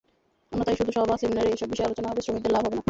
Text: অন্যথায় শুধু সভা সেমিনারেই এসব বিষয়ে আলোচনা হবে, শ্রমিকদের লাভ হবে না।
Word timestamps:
অন্যথায় 0.51 0.77
শুধু 0.77 0.91
সভা 0.91 1.15
সেমিনারেই 1.17 1.53
এসব 1.53 1.67
বিষয়ে 1.69 1.87
আলোচনা 1.87 2.07
হবে, 2.09 2.21
শ্রমিকদের 2.21 2.51
লাভ 2.51 2.63
হবে 2.65 2.75
না। 2.75 2.79